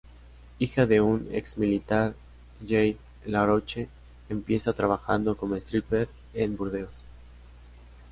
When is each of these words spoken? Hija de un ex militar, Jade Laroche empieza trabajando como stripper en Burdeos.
Hija 0.57 0.87
de 0.87 0.99
un 0.99 1.29
ex 1.31 1.59
militar, 1.59 2.15
Jade 2.67 2.97
Laroche 3.23 3.87
empieza 4.29 4.73
trabajando 4.73 5.37
como 5.37 5.55
stripper 5.57 6.09
en 6.33 6.57
Burdeos. 6.57 7.03